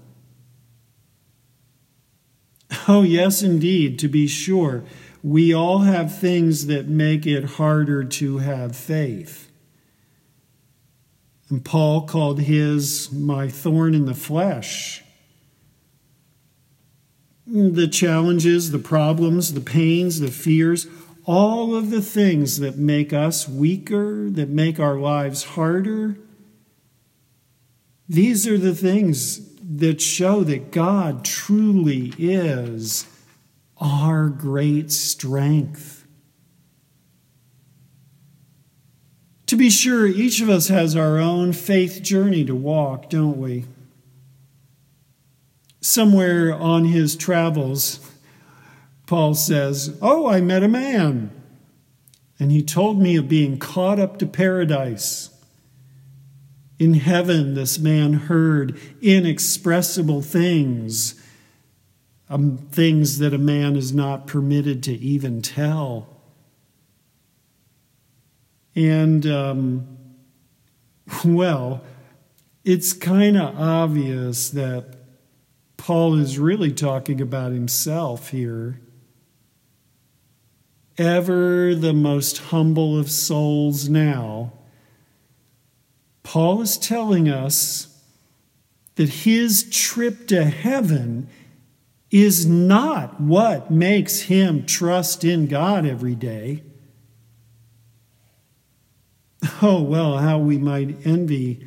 Oh, 2.88 3.02
yes, 3.02 3.42
indeed, 3.42 3.99
to 4.00 4.08
be 4.08 4.26
sure, 4.26 4.84
we 5.22 5.54
all 5.54 5.80
have 5.80 6.18
things 6.18 6.66
that 6.66 6.88
make 6.88 7.26
it 7.26 7.44
harder 7.44 8.02
to 8.02 8.38
have 8.38 8.75
faith. 8.75 9.50
And 11.49 11.64
Paul 11.64 12.06
called 12.06 12.40
his 12.40 13.12
my 13.12 13.47
thorn 13.49 13.95
in 13.95 14.06
the 14.06 14.14
flesh. 14.14 15.04
The 17.47 17.88
challenges, 17.88 18.71
the 18.71 18.78
problems, 18.78 19.52
the 19.52 19.60
pains, 19.60 20.21
the 20.21 20.30
fears, 20.30 20.86
all 21.25 21.75
of 21.76 21.90
the 21.90 22.00
things 22.00 22.58
that 22.60 22.78
make 22.78 23.12
us 23.12 23.47
weaker, 23.47 24.30
that 24.30 24.49
make 24.49 24.80
our 24.80 24.97
lives 24.97 25.45
harder, 25.45 26.17
these 28.12 28.46
are 28.46 28.58
the 28.58 28.75
things 28.75 29.40
that 29.78 29.98
show 30.02 30.44
that 30.44 30.70
God 30.70 31.25
truly 31.25 32.12
is 32.18 33.06
our 33.78 34.28
great 34.28 34.92
strength. 34.92 36.06
To 39.46 39.56
be 39.56 39.70
sure, 39.70 40.06
each 40.06 40.42
of 40.42 40.50
us 40.50 40.68
has 40.68 40.94
our 40.94 41.16
own 41.16 41.54
faith 41.54 42.02
journey 42.02 42.44
to 42.44 42.54
walk, 42.54 43.08
don't 43.08 43.38
we? 43.38 43.64
Somewhere 45.80 46.54
on 46.54 46.84
his 46.84 47.16
travels, 47.16 47.98
Paul 49.06 49.34
says, 49.34 49.96
Oh, 50.02 50.28
I 50.28 50.42
met 50.42 50.62
a 50.62 50.68
man, 50.68 51.30
and 52.38 52.52
he 52.52 52.62
told 52.62 53.00
me 53.00 53.16
of 53.16 53.26
being 53.26 53.58
caught 53.58 53.98
up 53.98 54.18
to 54.18 54.26
paradise. 54.26 55.31
In 56.82 56.95
heaven, 56.95 57.54
this 57.54 57.78
man 57.78 58.12
heard 58.12 58.76
inexpressible 59.00 60.21
things, 60.21 61.14
um, 62.28 62.58
things 62.58 63.21
that 63.21 63.32
a 63.32 63.38
man 63.38 63.76
is 63.76 63.95
not 63.95 64.26
permitted 64.26 64.82
to 64.82 64.92
even 64.95 65.42
tell. 65.42 66.21
And, 68.75 69.25
um, 69.26 69.97
well, 71.25 71.84
it's 72.64 72.92
kind 72.92 73.36
of 73.36 73.56
obvious 73.56 74.50
that 74.50 74.97
Paul 75.76 76.18
is 76.18 76.36
really 76.36 76.73
talking 76.73 77.21
about 77.21 77.52
himself 77.52 78.30
here. 78.30 78.80
Ever 80.99 81.76
the 81.76 81.95
most 81.95 82.38
humble 82.38 82.99
of 82.99 83.08
souls 83.08 83.88
now, 83.88 84.54
Paul 86.23 86.63
is 86.63 86.78
telling 86.78 87.28
us 87.28 87.89
that 88.95 89.08
his 89.08 89.69
trip 89.71 90.26
to 90.28 90.45
heaven 90.45 91.28
is 92.11 92.47
not 92.47 93.21
what 93.21 93.71
makes 93.71 94.21
him 94.23 94.67
trust 94.67 95.25
in 95.25 95.47
God 95.47 95.87
every 95.87 96.15
day. 96.15 96.63
Oh, 99.61 99.82
well, 99.82 100.19
how 100.19 100.39
we 100.39 100.58
might 100.58 101.06
envy 101.06 101.67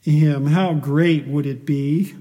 him. 0.00 0.46
How 0.46 0.74
great 0.74 1.26
would 1.26 1.46
it 1.46 1.64
be 1.64 2.14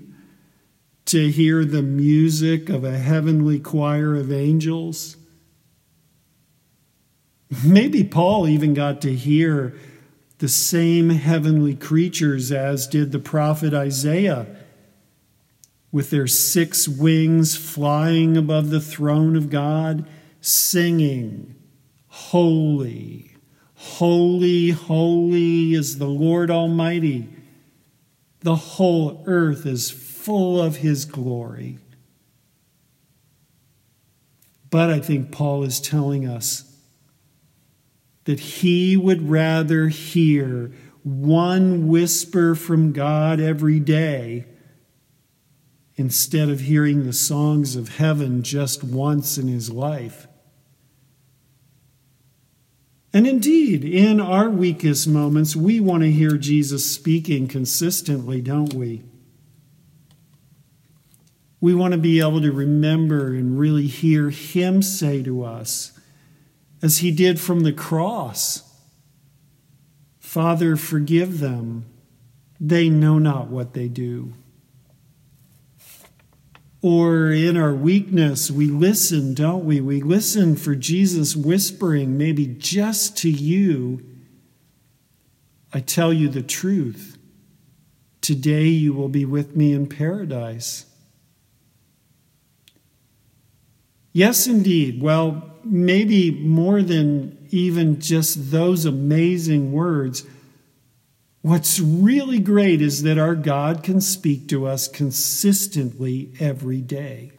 to 1.06 1.30
hear 1.32 1.66
the 1.66 1.82
music 1.82 2.70
of 2.70 2.84
a 2.84 2.98
heavenly 2.98 3.60
choir 3.60 4.16
of 4.16 4.32
angels? 4.32 5.18
Maybe 7.66 8.04
Paul 8.04 8.48
even 8.48 8.74
got 8.74 9.02
to 9.02 9.14
hear 9.14 9.76
the 10.40 10.48
same 10.48 11.10
heavenly 11.10 11.76
creatures 11.76 12.52
as 12.52 12.88
did 12.88 13.12
the 13.12 13.20
prophet 13.20 13.74
Isaiah, 13.74 14.48
with 15.92 16.10
their 16.10 16.28
six 16.28 16.88
wings 16.88 17.56
flying 17.56 18.38
above 18.38 18.70
the 18.70 18.82
throne 18.82 19.36
of 19.36 19.50
God, 19.50 20.08
singing, 20.42 21.56
Holy, 22.08 23.28
Holy, 23.78 24.72
holy 24.72 25.76
is 25.76 26.00
the 26.00 26.08
Lord 26.08 26.50
Almighty. 26.50 27.30
The 28.40 28.56
whole 28.56 29.24
earth 29.28 29.68
is 29.68 29.92
full 29.92 30.60
of 30.60 30.78
his 30.78 31.06
glory. 31.06 31.78
But 34.72 34.90
I 34.90 35.00
think 35.00 35.32
Paul 35.32 35.64
is 35.64 35.80
telling 35.80 36.28
us 36.28 36.67
that 38.28 38.42
he 38.42 38.98
would 38.98 39.30
rather 39.30 39.88
hear 39.88 40.70
one 41.02 41.88
whisper 41.88 42.56
from 42.56 42.92
God 42.92 43.40
every 43.40 43.80
day 43.80 44.46
instead 45.96 46.50
of 46.50 46.60
hearing 46.60 47.06
the 47.06 47.14
songs 47.14 47.78
of 47.78 47.96
heaven 47.96 48.44
just 48.44 48.84
once 48.84 49.38
in 49.38 49.48
his 49.48 49.72
life. 49.72 50.28
And 53.14 53.26
indeed, 53.26 53.86
in 53.86 54.20
our 54.20 54.50
weakest 54.50 55.08
moments, 55.08 55.56
we 55.56 55.80
want 55.80 56.04
to 56.04 56.12
hear 56.12 56.32
Jesus 56.32 56.86
speaking 56.86 57.48
consistently, 57.48 58.42
don't 58.42 58.74
we? 58.74 59.04
We 61.62 61.74
want 61.74 61.94
to 61.94 61.98
be 61.98 62.20
able 62.20 62.42
to 62.42 62.52
remember 62.52 63.34
and 63.34 63.58
really 63.58 63.88
hear 63.88 64.32
Him 64.32 64.82
say 64.82 65.24
to 65.24 65.46
us, 65.46 65.97
as 66.82 67.00
He 67.00 67.12
did 67.12 67.40
from 67.40 67.62
the 67.62 67.74
cross 67.74 68.68
Father, 70.28 70.76
forgive 70.76 71.40
them. 71.40 71.86
They 72.60 72.90
know 72.90 73.18
not 73.18 73.48
what 73.48 73.74
they 73.74 73.88
do. 73.88 74.34
Or 76.82 77.32
in 77.32 77.56
our 77.56 77.74
weakness, 77.74 78.52
we 78.52 78.66
listen, 78.66 79.34
don't 79.34 79.64
we? 79.64 79.80
We 79.80 80.02
listen 80.02 80.58
for 80.58 80.76
Jesus 80.76 81.34
whispering, 81.34 82.18
maybe 82.18 82.46
just 82.46 83.18
to 83.20 83.30
you, 83.32 84.06
I 85.74 85.80
tell 85.80 86.12
you 86.12 86.28
the 86.28 86.44
truth. 86.44 87.18
Today 88.20 88.66
you 88.66 88.94
will 88.94 89.10
be 89.10 89.24
with 89.24 89.56
me 89.56 89.72
in 89.72 89.88
paradise. 89.88 90.86
Yes, 94.18 94.48
indeed. 94.48 95.00
Well, 95.00 95.44
maybe 95.64 96.32
more 96.32 96.82
than 96.82 97.38
even 97.52 98.02
just 98.02 98.50
those 98.50 98.84
amazing 98.84 99.72
words 99.72 100.26
What's 101.44 101.80
really 101.80 102.40
great 102.40 102.82
is 102.82 103.04
that 103.04 103.18
our 103.18 103.36
God 103.36 103.82
can 103.82 104.02
speak 104.02 104.50
to 104.50 104.66
us 104.66 104.90
consistently 104.90 106.34
every 106.42 106.82
day. 106.82 107.32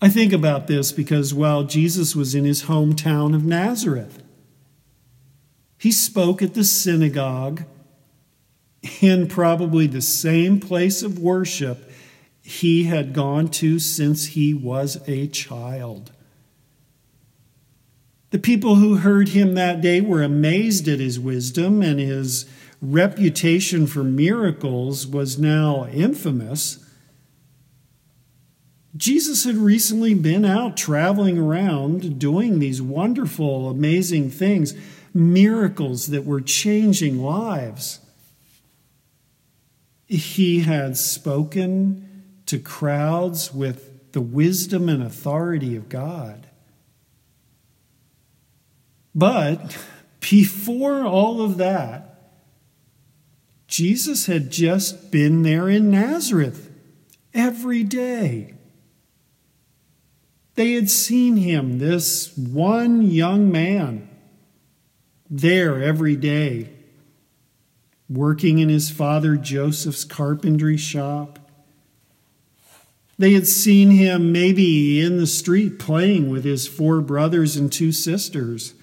I 0.00 0.08
think 0.08 0.32
about 0.32 0.68
this 0.68 0.92
because 0.92 1.34
while 1.34 1.64
Jesus 1.64 2.14
was 2.14 2.36
in 2.36 2.44
his 2.44 2.64
hometown 2.64 3.34
of 3.34 3.44
Nazareth, 3.44 4.22
he 5.78 5.90
spoke 5.90 6.42
at 6.42 6.54
the 6.54 6.62
synagogue 6.62 7.64
in 9.00 9.26
probably 9.26 9.88
the 9.88 10.02
same 10.02 10.60
place 10.60 11.02
of 11.02 11.18
worship 11.18 11.90
he 12.46 12.84
had 12.84 13.12
gone 13.12 13.48
to 13.48 13.76
since 13.80 14.26
he 14.26 14.54
was 14.54 15.02
a 15.08 15.26
child. 15.26 16.12
The 18.30 18.38
people 18.38 18.76
who 18.76 18.98
heard 18.98 19.30
him 19.30 19.54
that 19.54 19.80
day 19.80 20.00
were 20.00 20.22
amazed 20.22 20.86
at 20.86 21.00
his 21.00 21.18
wisdom 21.18 21.82
and 21.82 21.98
his 21.98 22.46
reputation 22.80 23.88
for 23.88 24.04
miracles 24.04 25.08
was 25.08 25.40
now 25.40 25.86
infamous. 25.86 26.78
Jesus 28.96 29.42
had 29.42 29.56
recently 29.56 30.14
been 30.14 30.44
out 30.44 30.76
traveling 30.76 31.38
around 31.38 32.20
doing 32.20 32.60
these 32.60 32.80
wonderful, 32.80 33.68
amazing 33.68 34.30
things, 34.30 34.72
miracles 35.12 36.06
that 36.06 36.24
were 36.24 36.40
changing 36.40 37.20
lives. 37.20 37.98
He 40.06 40.60
had 40.60 40.96
spoken 40.96 42.05
to 42.46 42.58
crowds 42.58 43.52
with 43.52 44.12
the 44.12 44.20
wisdom 44.20 44.88
and 44.88 45.02
authority 45.02 45.76
of 45.76 45.88
God. 45.88 46.46
But 49.14 49.76
before 50.20 51.04
all 51.04 51.42
of 51.42 51.58
that, 51.58 52.16
Jesus 53.66 54.26
had 54.26 54.50
just 54.50 55.10
been 55.10 55.42
there 55.42 55.68
in 55.68 55.90
Nazareth 55.90 56.70
every 57.34 57.82
day. 57.82 58.54
They 60.54 60.72
had 60.72 60.88
seen 60.88 61.36
him, 61.36 61.78
this 61.78 62.34
one 62.36 63.02
young 63.02 63.52
man, 63.52 64.08
there 65.28 65.82
every 65.82 66.16
day, 66.16 66.70
working 68.08 68.58
in 68.58 68.68
his 68.68 68.90
father 68.90 69.36
Joseph's 69.36 70.04
carpentry 70.04 70.78
shop. 70.78 71.45
They 73.18 73.32
had 73.32 73.46
seen 73.46 73.90
him 73.90 74.30
maybe 74.30 75.00
in 75.00 75.16
the 75.16 75.26
street 75.26 75.78
playing 75.78 76.28
with 76.28 76.44
his 76.44 76.66
four 76.66 77.00
brothers 77.00 77.56
and 77.56 77.72
two 77.72 77.92
sisters. 77.92 78.74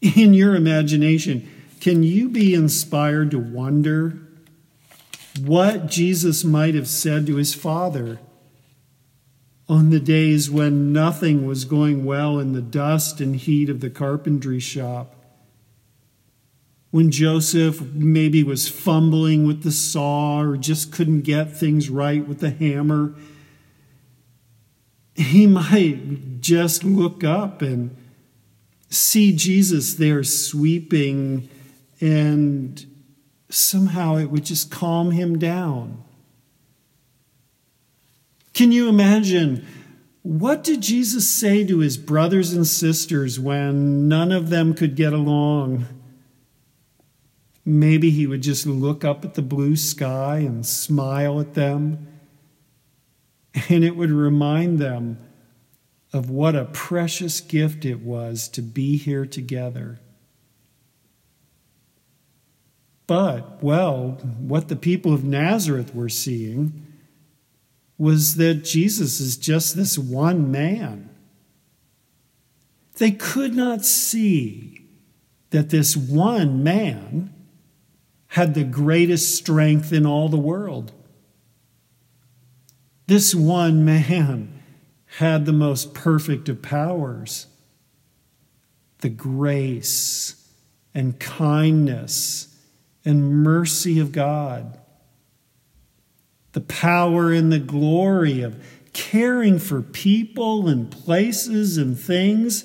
In 0.00 0.34
your 0.34 0.54
imagination, 0.54 1.48
can 1.80 2.02
you 2.02 2.28
be 2.28 2.54
inspired 2.54 3.30
to 3.30 3.38
wonder 3.38 4.18
what 5.40 5.86
Jesus 5.86 6.44
might 6.44 6.74
have 6.74 6.88
said 6.88 7.26
to 7.26 7.36
his 7.36 7.54
father 7.54 8.18
on 9.68 9.90
the 9.90 10.00
days 10.00 10.50
when 10.50 10.92
nothing 10.92 11.46
was 11.46 11.64
going 11.64 12.04
well 12.04 12.38
in 12.38 12.52
the 12.52 12.62
dust 12.62 13.20
and 13.20 13.36
heat 13.36 13.70
of 13.70 13.80
the 13.80 13.90
carpentry 13.90 14.60
shop? 14.60 15.13
When 16.94 17.10
Joseph 17.10 17.80
maybe 17.92 18.44
was 18.44 18.68
fumbling 18.68 19.48
with 19.48 19.64
the 19.64 19.72
saw 19.72 20.40
or 20.40 20.56
just 20.56 20.92
couldn't 20.92 21.22
get 21.22 21.50
things 21.50 21.90
right 21.90 22.24
with 22.24 22.38
the 22.38 22.50
hammer, 22.50 23.16
he 25.16 25.44
might 25.48 26.40
just 26.40 26.84
look 26.84 27.24
up 27.24 27.62
and 27.62 27.96
see 28.90 29.34
Jesus 29.34 29.94
there 29.94 30.22
sweeping, 30.22 31.48
and 32.00 32.86
somehow 33.48 34.14
it 34.14 34.30
would 34.30 34.44
just 34.44 34.70
calm 34.70 35.10
him 35.10 35.36
down. 35.36 36.00
Can 38.52 38.70
you 38.70 38.88
imagine? 38.88 39.66
What 40.22 40.62
did 40.62 40.80
Jesus 40.80 41.28
say 41.28 41.66
to 41.66 41.80
his 41.80 41.96
brothers 41.96 42.52
and 42.52 42.64
sisters 42.64 43.40
when 43.40 44.06
none 44.06 44.30
of 44.30 44.48
them 44.48 44.74
could 44.74 44.94
get 44.94 45.12
along? 45.12 45.86
Maybe 47.64 48.10
he 48.10 48.26
would 48.26 48.42
just 48.42 48.66
look 48.66 49.04
up 49.04 49.24
at 49.24 49.34
the 49.34 49.42
blue 49.42 49.76
sky 49.76 50.38
and 50.38 50.66
smile 50.66 51.40
at 51.40 51.54
them, 51.54 52.06
and 53.68 53.82
it 53.82 53.96
would 53.96 54.10
remind 54.10 54.78
them 54.78 55.18
of 56.12 56.30
what 56.30 56.54
a 56.54 56.66
precious 56.66 57.40
gift 57.40 57.84
it 57.84 58.00
was 58.00 58.48
to 58.48 58.62
be 58.62 58.96
here 58.96 59.26
together. 59.26 59.98
But, 63.06 63.62
well, 63.62 64.18
what 64.38 64.68
the 64.68 64.76
people 64.76 65.12
of 65.12 65.24
Nazareth 65.24 65.94
were 65.94 66.08
seeing 66.08 66.86
was 67.98 68.36
that 68.36 68.64
Jesus 68.64 69.20
is 69.20 69.36
just 69.36 69.76
this 69.76 69.98
one 69.98 70.50
man. 70.50 71.10
They 72.96 73.10
could 73.10 73.54
not 73.54 73.84
see 73.84 74.86
that 75.50 75.70
this 75.70 75.96
one 75.96 76.62
man 76.62 77.33
had 78.34 78.54
the 78.54 78.64
greatest 78.64 79.36
strength 79.36 79.92
in 79.92 80.04
all 80.04 80.28
the 80.28 80.36
world. 80.36 80.90
This 83.06 83.32
one 83.32 83.84
man 83.84 84.60
had 85.18 85.46
the 85.46 85.52
most 85.52 85.94
perfect 85.94 86.48
of 86.48 86.60
powers 86.60 87.46
the 88.98 89.08
grace 89.08 90.48
and 90.94 91.20
kindness 91.20 92.58
and 93.04 93.44
mercy 93.44 94.00
of 94.00 94.10
God, 94.10 94.80
the 96.54 96.60
power 96.60 97.30
and 97.32 97.52
the 97.52 97.60
glory 97.60 98.42
of 98.42 98.60
caring 98.92 99.60
for 99.60 99.80
people 99.80 100.66
and 100.66 100.90
places 100.90 101.78
and 101.78 101.96
things 101.96 102.64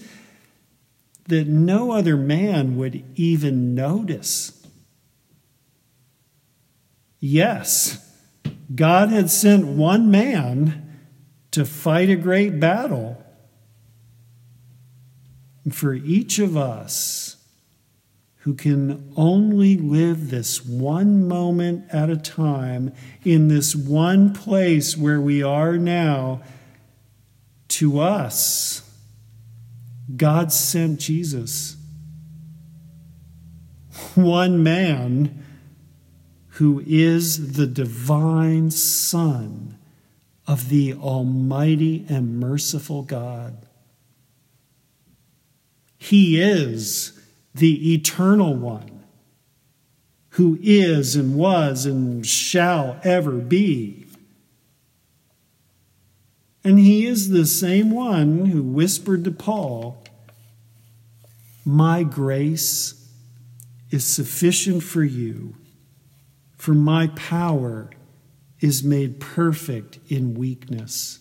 that 1.28 1.48
no 1.48 1.92
other 1.92 2.18
man 2.18 2.76
would 2.76 3.04
even 3.16 3.76
notice. 3.76 4.59
Yes, 7.20 8.06
God 8.74 9.10
had 9.10 9.30
sent 9.30 9.66
one 9.68 10.10
man 10.10 11.02
to 11.52 11.66
fight 11.66 12.10
a 12.10 12.16
great 12.16 12.60
battle. 12.60 13.24
And 15.64 15.76
for 15.76 15.94
each 15.94 16.40
of 16.40 16.56
us 16.56 17.38
who 18.44 18.54
can 18.54 19.12
only 19.18 19.78
live 19.78 20.30
this 20.30 20.66
one 20.66 21.28
moment 21.28 21.84
at 21.92 22.10
a 22.10 22.16
time 22.16 22.94
in 23.24 23.50
this 23.50 23.76
one 23.76 24.34
place 24.34 24.96
where 24.96 25.20
we 25.20 25.44
are 25.44 25.78
now, 25.78 26.42
to 27.68 28.00
us, 28.00 28.90
God 30.16 30.52
sent 30.52 31.00
Jesus. 31.00 31.76
One 34.16 34.64
man 34.64 35.46
who 36.60 36.84
is 36.86 37.54
the 37.54 37.66
divine 37.66 38.70
Son 38.70 39.78
of 40.46 40.68
the 40.68 40.94
Almighty 40.94 42.06
and 42.10 42.38
merciful 42.38 43.02
God. 43.02 43.66
He 45.98 46.42
is 46.42 47.18
the 47.56 47.94
eternal 47.94 48.56
one 48.56 49.06
who 50.32 50.60
is 50.62 51.16
and 51.16 51.38
was 51.38 51.86
and 51.86 52.26
shall 52.26 53.00
ever 53.06 53.38
be. 53.38 54.06
And 56.66 56.78
he 56.78 57.06
is 57.06 57.30
the 57.30 57.46
same 57.46 57.90
one 57.90 58.48
who 58.48 58.62
whispered 58.62 59.24
to 59.24 59.32
Paul, 59.32 60.04
My 61.64 62.04
grace 62.04 63.10
is 63.92 64.06
sufficient 64.06 64.84
for 64.84 65.06
you, 65.06 65.56
for 66.60 66.74
my 66.74 67.08
power 67.16 67.90
is 68.60 68.84
made 68.84 69.20
perfect 69.20 69.98
in 70.10 70.34
weakness. 70.34 71.20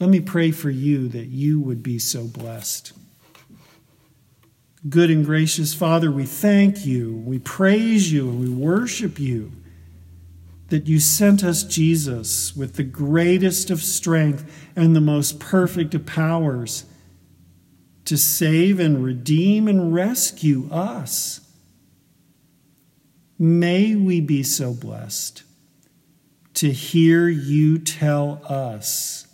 Let 0.00 0.08
me 0.08 0.20
pray 0.20 0.50
for 0.50 0.70
you 0.70 1.06
that 1.08 1.26
you 1.26 1.60
would 1.60 1.82
be 1.82 1.98
so 1.98 2.24
blessed. 2.24 2.92
Good 4.88 5.10
and 5.10 5.26
gracious 5.26 5.74
Father, 5.74 6.10
we 6.10 6.24
thank 6.24 6.86
you, 6.86 7.22
we 7.26 7.38
praise 7.38 8.10
you, 8.10 8.30
and 8.30 8.40
we 8.40 8.48
worship 8.48 9.20
you 9.20 9.52
that 10.68 10.86
you 10.86 10.98
sent 10.98 11.44
us 11.44 11.64
Jesus 11.64 12.56
with 12.56 12.74
the 12.74 12.82
greatest 12.82 13.70
of 13.70 13.82
strength 13.82 14.70
and 14.74 14.96
the 14.96 15.00
most 15.02 15.38
perfect 15.38 15.94
of 15.94 16.06
powers 16.06 16.86
to 18.06 18.16
save 18.16 18.80
and 18.80 19.04
redeem 19.04 19.68
and 19.68 19.92
rescue 19.92 20.68
us. 20.72 21.45
May 23.38 23.94
we 23.94 24.20
be 24.20 24.42
so 24.42 24.72
blessed 24.72 25.42
to 26.54 26.72
hear 26.72 27.28
you 27.28 27.78
tell 27.78 28.40
us, 28.48 29.26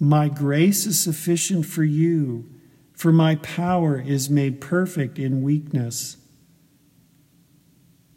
My 0.00 0.28
grace 0.28 0.86
is 0.86 0.98
sufficient 0.98 1.66
for 1.66 1.84
you, 1.84 2.48
for 2.94 3.12
my 3.12 3.36
power 3.36 4.00
is 4.00 4.30
made 4.30 4.60
perfect 4.60 5.18
in 5.18 5.42
weakness. 5.42 6.16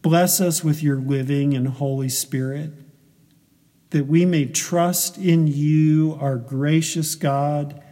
Bless 0.02 0.40
us 0.40 0.64
with 0.64 0.82
your 0.82 0.96
living 0.96 1.54
and 1.54 1.68
Holy 1.68 2.08
Spirit, 2.08 2.72
that 3.90 4.08
we 4.08 4.26
may 4.26 4.46
trust 4.46 5.18
in 5.18 5.48
you, 5.48 6.18
our 6.22 6.38
gracious 6.38 7.16
God, 7.16 7.84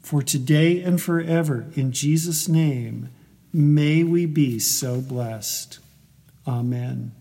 for 0.00 0.22
today 0.22 0.80
and 0.80 1.00
forever. 1.00 1.66
In 1.74 1.92
Jesus' 1.92 2.48
name, 2.48 3.10
may 3.52 4.02
we 4.02 4.24
be 4.24 4.58
so 4.58 5.02
blessed. 5.02 5.80
Amen. 6.48 7.12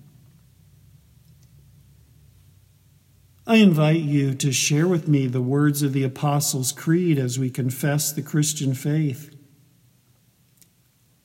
I 3.45 3.57
invite 3.57 3.99
you 3.99 4.33
to 4.35 4.51
share 4.53 4.87
with 4.87 5.09
me 5.09 5.27
the 5.27 5.41
words 5.41 5.81
of 5.81 5.91
the 5.91 6.03
Apostles' 6.03 6.71
Creed 6.71 7.19
as 7.19 7.37
we 7.37 7.49
confess 7.49 8.11
the 8.11 8.21
Christian 8.21 8.73
faith. 8.73 9.35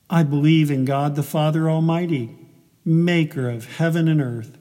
I 0.09 0.23
believe 0.23 0.69
in 0.69 0.83
God 0.83 1.15
the 1.15 1.23
Father 1.23 1.69
Almighty, 1.69 2.37
maker 2.83 3.49
of 3.49 3.77
heaven 3.77 4.09
and 4.09 4.21
earth, 4.21 4.57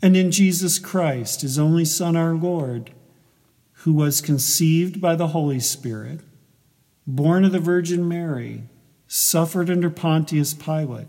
and 0.00 0.16
in 0.16 0.30
Jesus 0.30 0.78
Christ, 0.78 1.42
his 1.42 1.58
only 1.58 1.84
Son, 1.84 2.16
our 2.16 2.34
Lord, 2.34 2.92
who 3.78 3.92
was 3.92 4.20
conceived 4.20 5.00
by 5.00 5.16
the 5.16 5.28
Holy 5.28 5.60
Spirit, 5.60 6.20
born 7.06 7.44
of 7.44 7.52
the 7.52 7.58
Virgin 7.58 8.06
Mary, 8.06 8.64
suffered 9.08 9.68
under 9.68 9.90
Pontius 9.90 10.54
Pilate, 10.54 11.08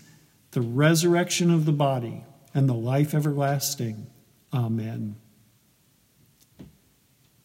the 0.51 0.61
resurrection 0.61 1.49
of 1.49 1.65
the 1.65 1.71
body, 1.71 2.23
and 2.53 2.67
the 2.67 2.73
life 2.73 3.13
everlasting. 3.13 4.07
Amen. 4.53 5.15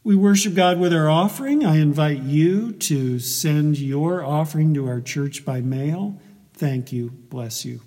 We 0.03 0.15
worship 0.15 0.55
God 0.55 0.79
with 0.79 0.93
our 0.93 1.09
offering. 1.09 1.65
I 1.65 1.79
invite 1.79 2.23
you 2.23 2.73
to 2.73 3.19
send 3.19 3.79
your 3.79 4.25
offering 4.25 4.75
to 4.75 4.87
our 4.87 5.01
church 5.01 5.45
by 5.45 5.61
mail. 5.61 6.21
Thank 6.53 6.93
you. 6.93 7.11
Bless 7.11 7.65
you. 7.65 7.81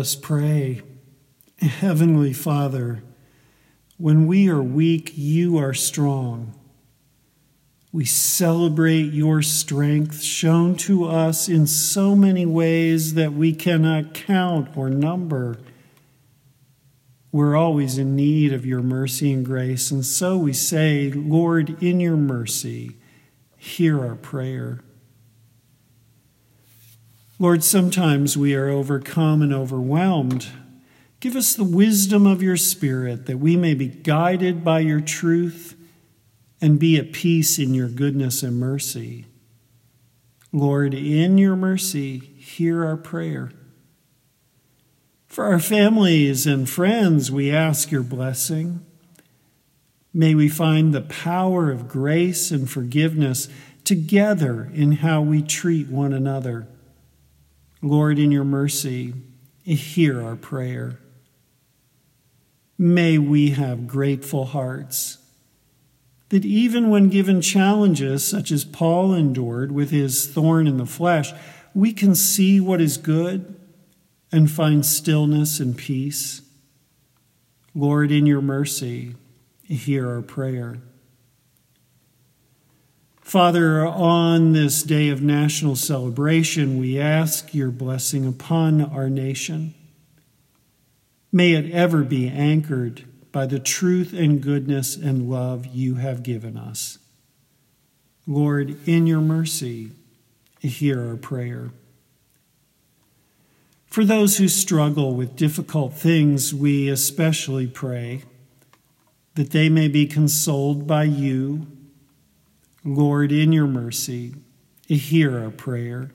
Us 0.00 0.16
pray. 0.16 0.82
Heavenly 1.58 2.32
Father, 2.32 3.02
when 3.98 4.26
we 4.26 4.48
are 4.48 4.62
weak, 4.62 5.12
you 5.14 5.58
are 5.58 5.74
strong. 5.74 6.58
We 7.92 8.06
celebrate 8.06 9.12
your 9.12 9.42
strength 9.42 10.22
shown 10.22 10.76
to 10.76 11.04
us 11.04 11.48
in 11.48 11.66
so 11.66 12.16
many 12.16 12.46
ways 12.46 13.14
that 13.14 13.34
we 13.34 13.52
cannot 13.52 14.14
count 14.14 14.74
or 14.74 14.88
number. 14.88 15.58
We're 17.30 17.56
always 17.56 17.98
in 17.98 18.16
need 18.16 18.54
of 18.54 18.64
your 18.64 18.82
mercy 18.82 19.32
and 19.32 19.44
grace, 19.44 19.90
and 19.90 20.04
so 20.04 20.38
we 20.38 20.54
say, 20.54 21.12
Lord, 21.12 21.82
in 21.82 22.00
your 22.00 22.16
mercy, 22.16 22.96
hear 23.58 24.00
our 24.00 24.16
prayer. 24.16 24.80
Lord, 27.40 27.64
sometimes 27.64 28.36
we 28.36 28.54
are 28.54 28.68
overcome 28.68 29.40
and 29.40 29.50
overwhelmed. 29.50 30.48
Give 31.20 31.34
us 31.34 31.54
the 31.54 31.64
wisdom 31.64 32.26
of 32.26 32.42
your 32.42 32.58
Spirit 32.58 33.24
that 33.24 33.38
we 33.38 33.56
may 33.56 33.72
be 33.72 33.88
guided 33.88 34.62
by 34.62 34.80
your 34.80 35.00
truth 35.00 35.74
and 36.60 36.78
be 36.78 36.98
at 36.98 37.14
peace 37.14 37.58
in 37.58 37.72
your 37.72 37.88
goodness 37.88 38.42
and 38.42 38.60
mercy. 38.60 39.24
Lord, 40.52 40.92
in 40.92 41.38
your 41.38 41.56
mercy, 41.56 42.18
hear 42.18 42.84
our 42.84 42.98
prayer. 42.98 43.50
For 45.26 45.46
our 45.46 45.60
families 45.60 46.46
and 46.46 46.68
friends, 46.68 47.30
we 47.32 47.50
ask 47.50 47.90
your 47.90 48.02
blessing. 48.02 48.84
May 50.12 50.34
we 50.34 50.50
find 50.50 50.92
the 50.92 51.00
power 51.00 51.70
of 51.70 51.88
grace 51.88 52.50
and 52.50 52.68
forgiveness 52.68 53.48
together 53.82 54.70
in 54.74 54.92
how 54.92 55.22
we 55.22 55.40
treat 55.40 55.88
one 55.88 56.12
another. 56.12 56.68
Lord, 57.82 58.18
in 58.18 58.30
your 58.30 58.44
mercy, 58.44 59.14
hear 59.62 60.22
our 60.22 60.36
prayer. 60.36 60.98
May 62.76 63.18
we 63.18 63.50
have 63.50 63.86
grateful 63.86 64.46
hearts 64.46 65.18
that 66.30 66.44
even 66.44 66.90
when 66.90 67.08
given 67.08 67.40
challenges, 67.40 68.24
such 68.24 68.50
as 68.50 68.64
Paul 68.64 69.12
endured 69.12 69.72
with 69.72 69.90
his 69.90 70.26
thorn 70.26 70.66
in 70.66 70.76
the 70.76 70.86
flesh, 70.86 71.32
we 71.74 71.92
can 71.92 72.14
see 72.14 72.60
what 72.60 72.80
is 72.80 72.96
good 72.96 73.56
and 74.32 74.50
find 74.50 74.86
stillness 74.86 75.58
and 75.58 75.76
peace. 75.76 76.42
Lord, 77.74 78.12
in 78.12 78.26
your 78.26 78.40
mercy, 78.40 79.14
hear 79.64 80.08
our 80.08 80.22
prayer. 80.22 80.78
Father, 83.30 83.86
on 83.86 84.54
this 84.54 84.82
day 84.82 85.08
of 85.08 85.22
national 85.22 85.76
celebration, 85.76 86.80
we 86.80 86.98
ask 86.98 87.54
your 87.54 87.70
blessing 87.70 88.26
upon 88.26 88.82
our 88.82 89.08
nation. 89.08 89.72
May 91.30 91.52
it 91.52 91.70
ever 91.70 92.02
be 92.02 92.26
anchored 92.26 93.04
by 93.30 93.46
the 93.46 93.60
truth 93.60 94.12
and 94.12 94.42
goodness 94.42 94.96
and 94.96 95.30
love 95.30 95.66
you 95.66 95.94
have 95.94 96.24
given 96.24 96.56
us. 96.56 96.98
Lord, 98.26 98.76
in 98.88 99.06
your 99.06 99.20
mercy, 99.20 99.92
hear 100.58 101.10
our 101.10 101.16
prayer. 101.16 101.70
For 103.86 104.04
those 104.04 104.38
who 104.38 104.48
struggle 104.48 105.14
with 105.14 105.36
difficult 105.36 105.94
things, 105.94 106.52
we 106.52 106.88
especially 106.88 107.68
pray 107.68 108.24
that 109.36 109.52
they 109.52 109.68
may 109.68 109.86
be 109.86 110.08
consoled 110.08 110.88
by 110.88 111.04
you 111.04 111.68
Lord, 112.84 113.30
in 113.30 113.52
your 113.52 113.66
mercy, 113.66 114.34
hear 114.86 115.38
our 115.38 115.50
prayer. 115.50 116.10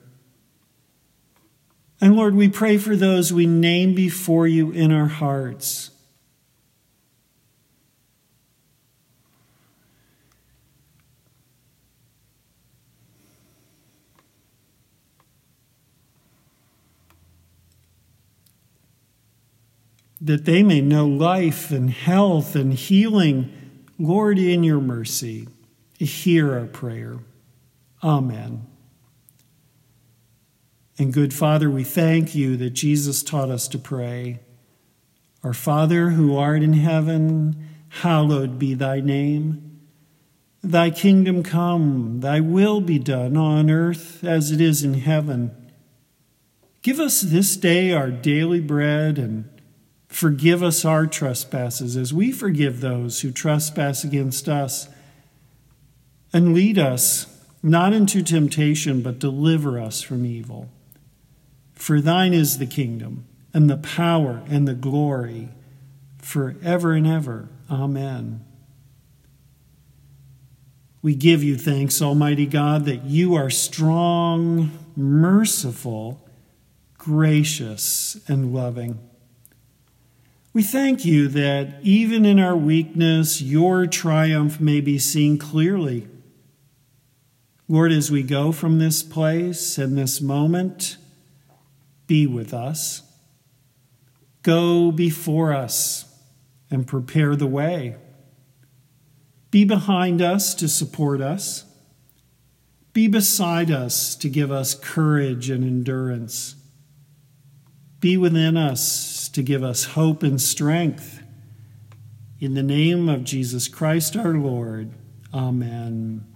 And 2.00 2.16
Lord, 2.16 2.34
we 2.34 2.48
pray 2.48 2.76
for 2.76 2.96
those 2.96 3.32
we 3.32 3.46
name 3.46 3.94
before 3.94 4.46
you 4.46 4.70
in 4.70 4.92
our 4.92 5.06
hearts. 5.06 5.90
That 20.20 20.44
they 20.44 20.62
may 20.62 20.80
know 20.80 21.06
life 21.06 21.70
and 21.70 21.90
health 21.90 22.56
and 22.56 22.74
healing, 22.74 23.52
Lord, 23.98 24.38
in 24.38 24.64
your 24.64 24.80
mercy 24.80 25.46
hear 26.04 26.58
our 26.58 26.66
prayer. 26.66 27.18
Amen. 28.02 28.66
And 30.98 31.12
good 31.12 31.34
Father, 31.34 31.70
we 31.70 31.84
thank 31.84 32.34
you 32.34 32.56
that 32.56 32.70
Jesus 32.70 33.22
taught 33.22 33.50
us 33.50 33.68
to 33.68 33.78
pray 33.78 34.40
Our 35.42 35.54
Father 35.54 36.10
who 36.10 36.36
art 36.36 36.62
in 36.62 36.72
heaven, 36.72 37.68
hallowed 37.88 38.58
be 38.58 38.74
thy 38.74 39.00
name. 39.00 39.80
Thy 40.62 40.90
kingdom 40.90 41.42
come, 41.42 42.20
thy 42.20 42.40
will 42.40 42.80
be 42.80 42.98
done 42.98 43.36
on 43.36 43.70
earth 43.70 44.24
as 44.24 44.50
it 44.50 44.60
is 44.60 44.82
in 44.82 44.94
heaven. 44.94 45.54
Give 46.82 46.98
us 46.98 47.20
this 47.20 47.56
day 47.56 47.92
our 47.92 48.10
daily 48.10 48.60
bread 48.60 49.18
and 49.18 49.48
forgive 50.08 50.62
us 50.62 50.84
our 50.84 51.06
trespasses 51.06 51.96
as 51.96 52.12
we 52.12 52.32
forgive 52.32 52.80
those 52.80 53.20
who 53.20 53.30
trespass 53.30 54.02
against 54.02 54.48
us. 54.48 54.88
And 56.36 56.52
lead 56.52 56.76
us 56.76 57.34
not 57.62 57.94
into 57.94 58.22
temptation, 58.22 59.00
but 59.00 59.18
deliver 59.18 59.80
us 59.80 60.02
from 60.02 60.26
evil. 60.26 60.68
For 61.72 61.98
thine 62.02 62.34
is 62.34 62.58
the 62.58 62.66
kingdom, 62.66 63.24
and 63.54 63.70
the 63.70 63.78
power, 63.78 64.42
and 64.46 64.68
the 64.68 64.74
glory, 64.74 65.48
forever 66.18 66.92
and 66.92 67.06
ever. 67.06 67.48
Amen. 67.70 68.44
We 71.00 71.14
give 71.14 71.42
you 71.42 71.56
thanks, 71.56 72.02
Almighty 72.02 72.44
God, 72.44 72.84
that 72.84 73.04
you 73.04 73.34
are 73.34 73.48
strong, 73.48 74.78
merciful, 74.94 76.20
gracious, 76.98 78.20
and 78.28 78.52
loving. 78.52 78.98
We 80.52 80.62
thank 80.62 81.02
you 81.06 81.28
that 81.28 81.78
even 81.80 82.26
in 82.26 82.38
our 82.38 82.56
weakness, 82.56 83.40
your 83.40 83.86
triumph 83.86 84.60
may 84.60 84.82
be 84.82 84.98
seen 84.98 85.38
clearly. 85.38 86.08
Lord, 87.68 87.90
as 87.90 88.10
we 88.10 88.22
go 88.22 88.52
from 88.52 88.78
this 88.78 89.02
place 89.02 89.76
and 89.76 89.98
this 89.98 90.20
moment, 90.20 90.96
be 92.06 92.26
with 92.26 92.54
us. 92.54 93.02
Go 94.42 94.92
before 94.92 95.52
us 95.52 96.04
and 96.70 96.86
prepare 96.86 97.34
the 97.34 97.48
way. 97.48 97.96
Be 99.50 99.64
behind 99.64 100.22
us 100.22 100.54
to 100.54 100.68
support 100.68 101.20
us. 101.20 101.64
Be 102.92 103.08
beside 103.08 103.70
us 103.70 104.14
to 104.16 104.28
give 104.28 104.52
us 104.52 104.74
courage 104.74 105.50
and 105.50 105.64
endurance. 105.64 106.54
Be 107.98 108.16
within 108.16 108.56
us 108.56 109.28
to 109.30 109.42
give 109.42 109.64
us 109.64 109.84
hope 109.84 110.22
and 110.22 110.40
strength. 110.40 111.22
In 112.38 112.54
the 112.54 112.62
name 112.62 113.08
of 113.08 113.24
Jesus 113.24 113.66
Christ 113.66 114.16
our 114.16 114.34
Lord, 114.34 114.92
Amen. 115.34 116.35